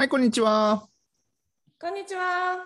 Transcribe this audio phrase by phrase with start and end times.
[0.00, 0.88] はい、こんにちは。
[1.78, 2.56] こんにちは。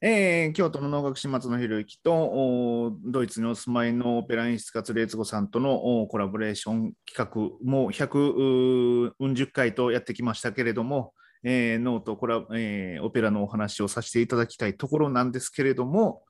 [0.00, 11.12] えー京都の能楽師松野博之とおドイツにお住まいのオペラ演出家レイツゴさんとのおコラボレーション企画もう100うん十回とやってきましたけれども、
[11.42, 16.22] えー、ノートコラ、えーオペラのお話をさせていただきたいところなんですけれども、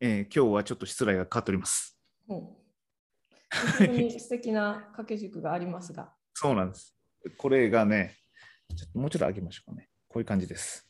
[0.00, 1.96] えー今日はちょっと失礼がかかっております。
[2.28, 2.48] う ん
[4.10, 6.12] 素敵な掛け軸がありますが。
[6.34, 6.96] そうなんです。
[7.38, 8.21] これがね、
[8.74, 9.88] ちょっともうちょっと上げましょうかね。
[10.08, 10.88] こういう感じです。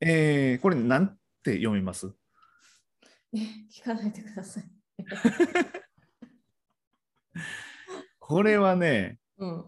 [0.00, 2.12] えーこれなんて読みます？
[3.34, 3.38] え
[3.72, 4.64] 聞かないでください。
[8.18, 9.64] これはね、うん。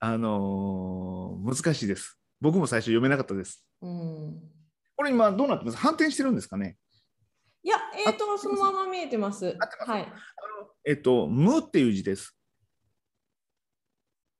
[0.00, 2.18] あのー難しいです。
[2.40, 3.64] 僕も最初読めなかったです。
[3.80, 4.40] うん。
[4.96, 5.76] これ今どうなってます？
[5.78, 6.76] 反転してるんですかね？
[7.64, 7.76] いや、
[8.06, 9.56] えっ、と、そのまま見えてます。
[9.86, 10.12] はい。
[10.84, 12.36] えっと、無っていう字です。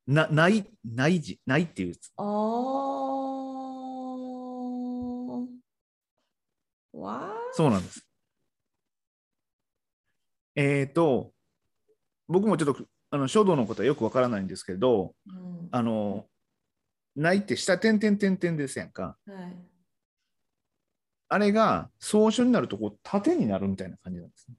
[0.07, 2.11] な、ない、ない字、ないっていう字。
[2.17, 2.33] あー。
[6.95, 8.07] わそうなんです。
[10.55, 11.33] えっと、
[12.29, 15.39] 僕もちょっとあの書道のことはよくわからないんですけど、ー。
[15.39, 15.69] うん。
[15.71, 16.27] あの、
[17.15, 19.17] ないって下点々点々ですやんか。
[19.27, 19.57] はい。
[21.29, 24.57] あれが草書になるとこう縦になるみたいな感じなんですね。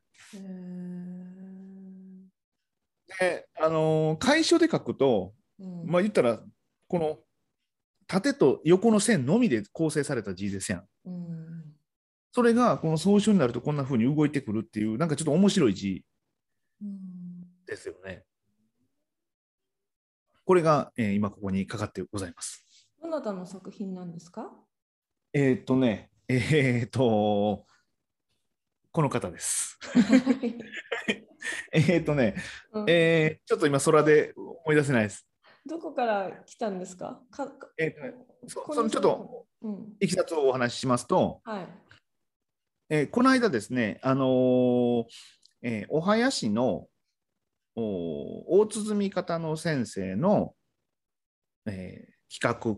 [3.62, 6.40] あのー楷書で書くと、ーうんまあ言ったら、
[6.88, 7.20] この
[8.08, 10.88] 縦と横の線のみで構成された字ですやん。
[11.06, 11.64] うん。
[12.32, 16.04] それがこの草書になるとこんな風に動いてくるっていう、なんかちょっと面白い字
[16.82, 18.24] うんですよね。
[20.46, 22.88] これが、えー今ここにかかってございます。
[23.02, 24.52] どなたの作品なんですか？
[25.34, 27.66] えーっとね、えーっと、
[28.92, 29.80] この方です。
[31.74, 32.36] えーっとね、
[32.72, 35.28] うんえーちょっと今空で思い出せないです。
[35.66, 37.22] どこから来たんですか？
[37.32, 38.14] かかえーっとね、
[38.48, 39.94] そこそのちょっと、うん。
[40.00, 41.68] いきさつをお話ししますと、はい。
[42.90, 45.06] えーこの間ですね、あのー
[45.64, 46.88] えーお囃子の
[47.76, 50.54] お大鼓方の先生の、
[51.66, 52.78] えー企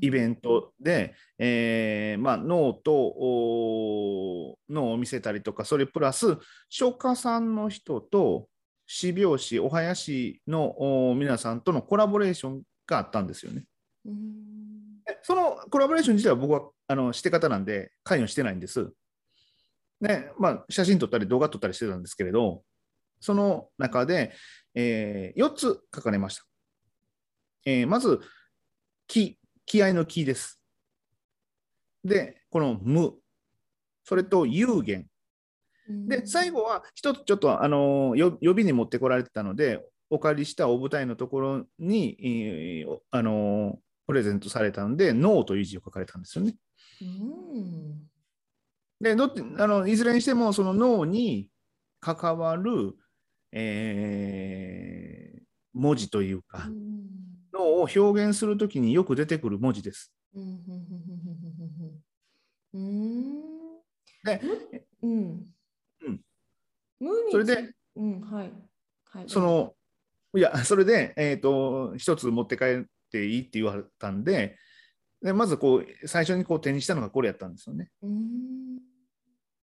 [0.00, 6.38] イベントで、えーまあ、ノートおのを見せたりとか、それプラス、
[6.68, 8.48] 書家さんの人と、
[8.86, 13.64] 四拍子、お囃子のお皆さんとのコラボレーションがあったんですよね。
[15.22, 18.92] そのコラボレーション自体は僕はあのシテ方なんで関与してないんです。
[20.00, 22.62] ねまあ、写真撮ったり動画撮ったりしてたんですけれど、
[23.20, 24.32] その中で、
[24.74, 26.44] え4つ書かれました。
[27.64, 28.20] えーまず、
[29.08, 30.60] 気、気合の気です。
[32.04, 33.14] で、この無、
[34.04, 35.06] それと有限。
[35.88, 43.76] で、最後は一つちょっと、あの予備に持ってこられてたので、お借りしたお舞台のところに、えーおあのー
[44.06, 46.54] プレゼントされたので、ノーという字を書かれたんですよね。
[47.02, 47.04] う
[47.58, 48.08] ん。
[49.00, 51.50] で、どあのいずれにしても、その脳に
[51.98, 52.94] 関わる、
[53.50, 55.42] えー
[55.74, 56.70] 文字というか、
[57.56, 60.12] 脳を表現するときによく出てくる文字です。
[64.24, 64.40] で、
[65.02, 65.46] うん。
[66.02, 66.20] うん。
[67.30, 68.52] それで、うん、はい。
[69.10, 69.24] はい。
[69.28, 69.74] その、
[70.36, 74.58] いや、それで、えっ、と、一つ持って帰っていいって言われたんで、
[75.22, 77.90] でまずこう、最初にこう手にしたのがこれやったんですよね。
[78.02, 78.76] うん。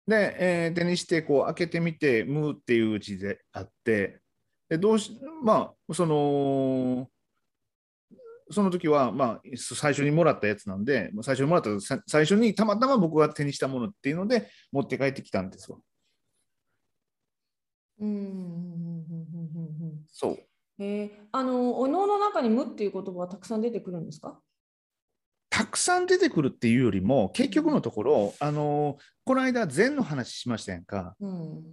[0.08, 4.22] で、えー手にしてこう開けてみて、ムーっていう字であって、
[4.70, 7.10] でどうし、まあ、その、
[8.52, 15.82] その時は、まあ、最初にもらったやつなんで、最初にもらった、さ最初にたまたま僕が手にしたものっていうので、持って帰ってきたんですよ。
[18.00, 18.10] うん。
[18.10, 20.06] うん。
[20.08, 20.40] そう。
[20.80, 24.40] えー、あの、お能の中に無っていう言葉はたくさん出てくるんですか？
[25.50, 31.16] たくさん出てくるっていうよりも、結局のところ、あのこの間、禅の話しましたやんか。
[31.20, 31.64] うん。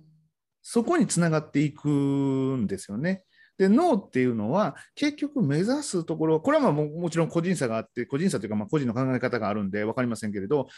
[0.62, 3.24] そこにつながっていくんですよね。
[3.58, 10.68] で、脳っていうのは、結局目指すところ、これはまあももちろん個人差があって、個人差というかまあ個人の考え方があるんで分かりませんけれど、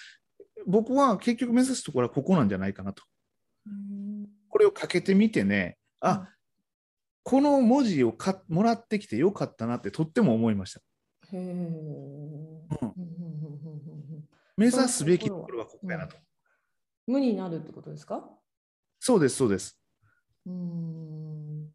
[0.67, 3.03] 僕は結局目指すところはここなんじゃないかなと。
[3.67, 4.27] うん。
[4.49, 6.29] これをかけてみてね、あ、
[7.23, 10.81] この文字をかもらってきてよかったなってとっても思いました。
[11.33, 11.39] へえ。
[11.39, 12.95] うん。
[14.57, 16.17] 目指すべきところはここやなと。
[17.07, 18.29] 無になるってことですか？
[18.99, 19.81] そうです、そうです。
[20.47, 21.69] うん。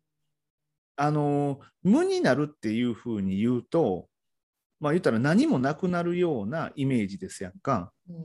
[0.96, 4.08] あの無になるっていうふうに言うと、
[4.80, 7.92] まあ言ったら何もなくなるようなイメージですやんか。
[8.10, 8.16] うん。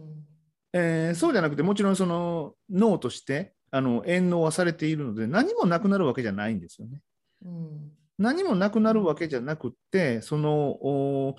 [0.72, 7.00] えーそうじゃなくて、もちろんその脳としてあの遠納はされているので、何もなくなるわけじゃないんですよね。
[7.44, 7.90] うん。
[8.18, 11.36] 何もなくなるわけじゃなくって、そのお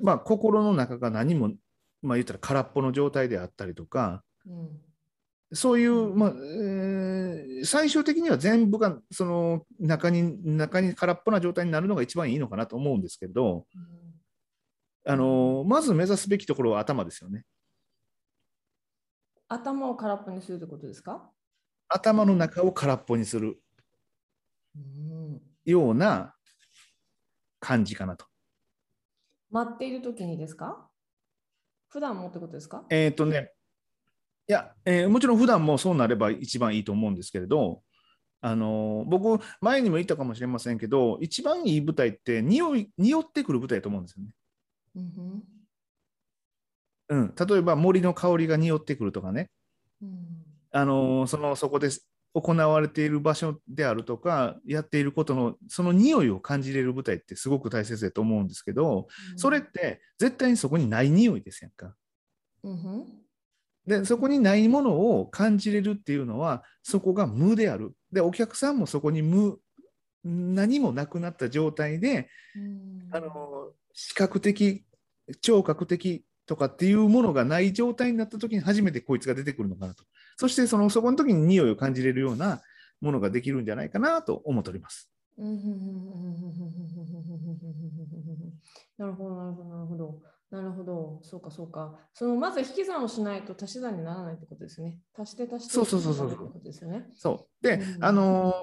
[0.00, 1.52] まあ、心の中が何も、
[2.02, 4.80] まあ、言ったら空っぽの状態であったりとか、うん
[5.52, 13.66] そういう、まあえー最終的には全部がその中に中に空っぽな状態になるのが一番いいのかなと思うんですけど、
[15.06, 17.44] あのまず目指すべきところは頭ですよね。
[19.48, 21.30] 頭を空っぽにするってことですか、
[21.88, 23.58] 頭の中を空っぽにする。
[24.76, 26.34] うん、ような
[27.58, 28.26] 感じかなと。
[29.50, 30.88] 待っている時にですか？
[31.88, 32.84] 普段もってことですか？
[32.90, 33.52] えっ、とね、
[34.48, 37.82] いや、えーもちろん普段もそうなれば一番いいと思うんですけれど、
[38.40, 44.30] あのー僕、前にも言ったかもしれませんけど、一番いい舞台って匂い、匂ってくる舞台だと思うんですよね。
[44.96, 45.42] うん
[47.08, 49.50] うん、例えば森の香りが匂ってくるとかね、
[50.02, 50.44] うん。
[50.72, 51.88] あのーそのそこで
[52.34, 61.94] 行われている場所であるとか、やっていることのその匂いを感じれる舞台ってすごく大切だと思うんですけど、それって絶対にそこにない匂いですやんか。
[62.62, 63.25] うん
[63.86, 67.94] でそこにないものを感じれるっていうのはそこが無である。
[68.12, 69.58] でお客さんもそこに無
[70.24, 74.84] 何もなくなった状態でうんあの視覚的
[75.40, 80.04] 聴覚的とかっていうものがない状態になった時に初めてこいつが出てくるのかなと。
[80.36, 82.60] そしてそのそこの時に匂いを感じれるような
[83.00, 85.10] ものができるんじゃないかなと思っております。
[88.96, 90.20] なるほど、なるほど、なるほど。
[90.50, 90.62] な
[91.22, 91.98] そうか、そうか。
[92.14, 94.98] そのまず引き算をしないと足し算にならないってことですね。
[95.18, 97.06] 足して足してそうそうそうそうってことですよね。
[97.14, 98.54] そうで、うんあの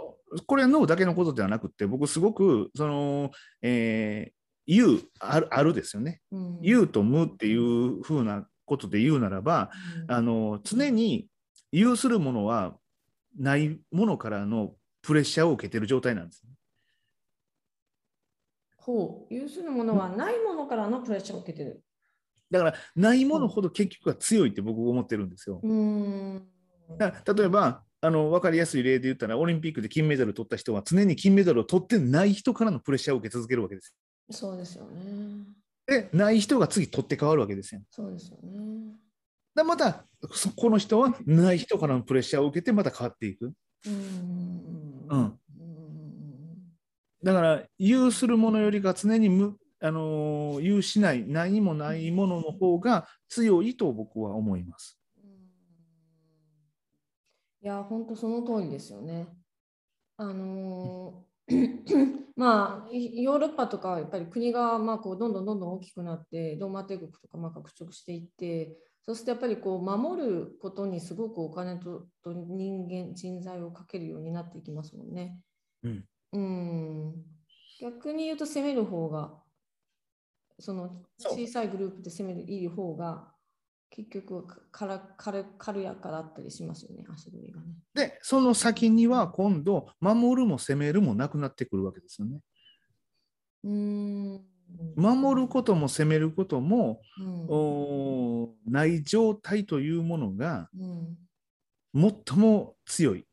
[0.47, 3.29] これは脳だけのことではなくって僕すごくその、
[3.61, 4.33] えー、
[4.65, 6.21] 有あるあるですよね。
[6.31, 9.69] うん有と無っていうふうなことで言うならば、
[10.07, 11.27] あの常に
[11.71, 12.75] 有するものは
[13.37, 16.43] ないものからのプレッシャーを受けてる状態なんです。
[18.77, 21.81] ほう、有するものはないものからのプレッシャーを受けてる。
[22.53, 25.59] だからないものほど結局は強いって僕思ってるんですよ。
[25.63, 26.47] うーん。
[26.99, 33.95] だから例えばあの分かりやすい例で言ったらオリンピックで金メダルを取った人は常に金メダルを取ってない人からのプレッシャーを受け続けるわけです。
[34.29, 35.45] そうですよね。
[35.87, 37.81] でない人が次取って変わるわけですよ。
[37.89, 38.93] そうですよね。
[39.55, 43.51] でまたそこの人はない人からのプレッシャーを受けてまた変わっていく。
[43.87, 45.39] うん
[47.23, 54.97] だから、有するものよりか常に無、あのー有しない、何もないものの方が強いと僕は思います。
[57.61, 59.27] いや、本当その通りですよね。
[60.15, 75.37] あのー まあ、いヨーロッパとかはやっぱり国がまあこうどんどんどんどん大きくなって、ローマ帝国とかまあ拡張していって、そしてやっぱりこう守ることにすごくお金とと人間、人材をかけるようになっていきますもんね。
[75.83, 77.13] うんうん
[77.81, 79.42] 逆に言うと攻める方が、
[80.59, 83.31] その小さいグループで攻めるいい方が、
[83.89, 87.67] 結局はから軽軽やかだったりしますよね、足取りがね。
[87.93, 92.39] で、その先には今度、守るも攻めるもなくなってくるわけですよね。
[93.63, 94.41] うーん
[94.95, 101.17] 守ることも攻めることも、うんおーない状態というものがうん
[102.27, 103.25] 最も強い。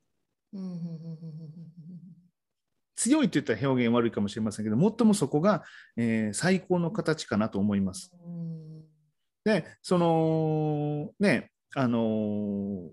[2.97, 5.65] 強いといったら表現悪いかもしれませんけど、最もそこが、
[5.97, 8.13] えー最高の形かなと思います。
[8.25, 8.85] うん
[9.43, 12.91] で、その、ね、あのー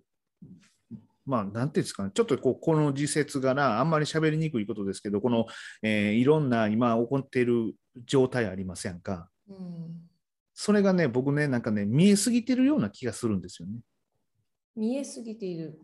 [1.26, 5.46] まあ、なんていうんですかね、ちょっとこうこの時節柄、あんまり喋りにくいことですけど、この、
[5.82, 7.74] えーいろんな今起こっている
[8.06, 9.30] 状態ありませんか？
[9.50, 9.58] うん
[10.60, 13.80] それがね、僕ね、なんかね、見えすぎてるような気がするんですよね。
[14.76, 15.80] 見えすぎている。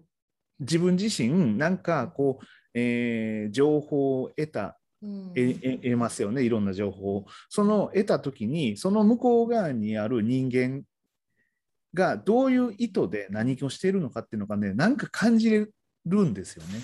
[0.59, 7.25] 自分自身、なんかこう、えー情報を得た、得ますよね、いろんな情報を。
[7.49, 10.83] その得たときに、その向こう側にある人間
[11.93, 15.67] がどういう意図で何をしているのかっていうのがね、なんか感じれ
[16.05, 16.79] るんですよね。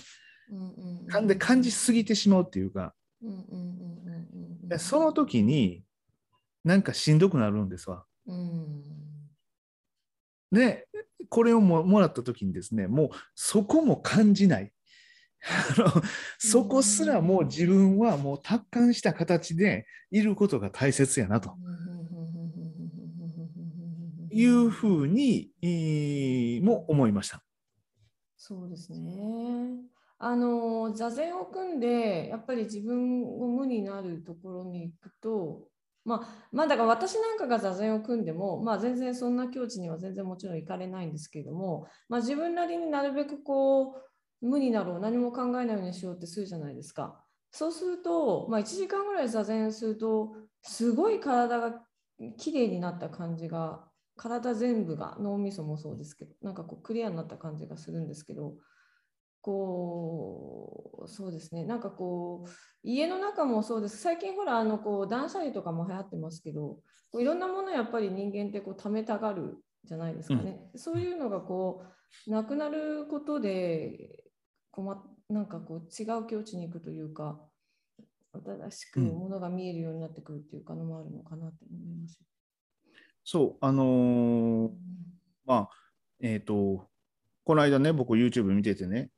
[0.52, 2.94] うんで感じすぎてしまうっていうか、
[4.78, 5.84] その時に、
[6.64, 8.06] なんかしんどくなるんですわ。
[8.28, 8.84] うん
[10.52, 10.88] で、
[11.30, 14.72] これをももらった時にですね、もうそこも感じない。
[15.78, 16.04] あの
[16.38, 21.56] そこすらもう自分はもう達観した形でいることが大切やなと
[24.32, 27.42] いうふうに、えーも思いました。
[28.38, 29.90] そうですね。
[30.18, 35.70] あの座禅を組んでやっぱり自分を無になるところに行くと、
[36.04, 44.09] まあ、まあだから私なんかが座禅を組んでも、まあ、全然そんな境地には全然もちろん行かれないんですけれども、まあ、自分なりになるべくこう
[44.42, 47.24] 無になろう何も考えないようにしようってするじゃないですか。
[47.52, 51.82] そうすると、まあ、1時間ぐらい座禅するとすごい体が
[52.38, 58.54] 綺麗になった感じが体全部が脳みそもそうですけどなんかこうクリアになった感じがするんですけど
[59.42, 61.64] こうそうですね。
[61.64, 62.50] なんかこう
[62.84, 63.98] 家の中もそうです。
[63.98, 66.80] 最近ほらあのこう断捨離とかも流行ってますけど
[67.10, 71.84] こういろんなものやっぱり人間ってこう貯めたがるじゃないですかね、うん、そういうのがこ
[72.28, 74.29] うなくなることで
[74.72, 77.40] こまなんかこう違う境地に行くというか
[78.34, 82.20] 新しくものが見えるようになってくるっていうかのもあるのかなと思います。
[83.24, 84.72] そう、あのー、
[85.46, 85.70] まあ、
[86.20, 86.88] えっ、ー、と、
[87.44, 89.10] この間ね、僕 YouTube 見ててね、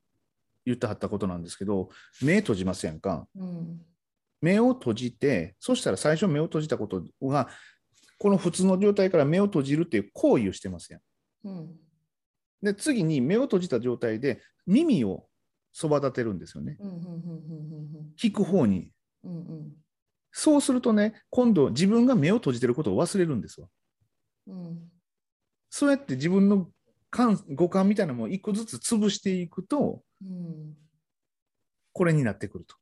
[0.65, 1.89] 言ってはったことなんですけど、
[2.21, 3.27] 目閉じますやんか？
[3.35, 3.81] うん、
[4.41, 7.49] 目を閉じて、そしたら最初目を閉じたことが、
[8.17, 11.01] この普通の状態から目を閉じるっていう行為をしてますやん。
[11.43, 11.79] うん、
[12.61, 15.27] で、次に目を閉じた状態で耳を
[15.71, 16.77] そば立てるんですよね。
[18.17, 18.91] 聞く方に。
[19.23, 19.71] うんうん、
[20.31, 23.67] そうするとね、今度自分が目を閉じてることを忘れるんですわ。
[24.47, 24.79] うん、
[25.69, 26.69] そうやって自分の
[27.09, 30.73] 感五感みたいなのも一個ずつ潰していくと、うん、
[31.93, 32.75] これになってくると。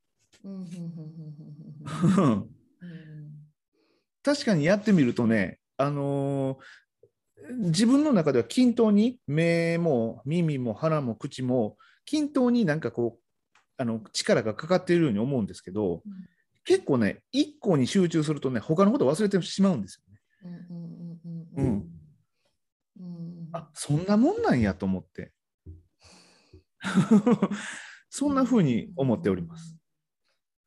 [4.23, 11.77] 確かにやってみるとね、あのー、自分の中では均等に目も耳も鼻も口も
[12.09, 13.21] 均等になんかこう
[13.77, 16.01] あの力がかかっているように思うんですけど、うん、
[16.65, 20.19] 結構ね一個に集中するとね他のこと忘れてしまうんですよね。
[21.55, 21.83] うん、
[22.99, 25.31] うん、あそんなもんなんやと思って。
[28.09, 29.77] そんなふうに思っております。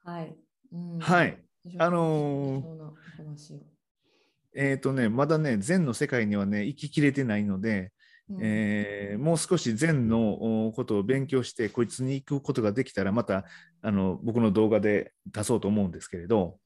[0.05, 0.37] はい。
[0.71, 1.43] うん、はい。
[1.77, 3.59] あのー、
[4.55, 7.93] えっ、ー、とね、まだね、禅の世界にはね、生ききれてないので、
[8.37, 13.45] うん、えー、もう少し禅のことを勉強して、こいつに行くことができたら、また
[13.83, 16.59] あの僕の動画で出そうと思うんですけれど、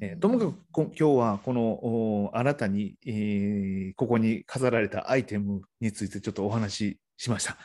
[0.00, 7.56] えー、ともかく今日はこの新たに、えー、ここに飾られたアイテムについてちょっとお話ししました。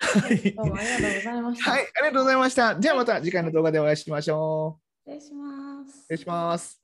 [0.00, 1.70] はい、どうもありがとうございました。
[1.70, 2.80] はい、ありがとうございました。
[2.80, 5.10] じゃあまた次回の動画でお会いしましょう。
[5.10, 5.98] 失礼します。
[5.98, 6.79] 失礼します。